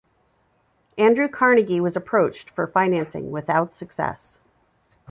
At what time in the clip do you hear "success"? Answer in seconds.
3.71-4.39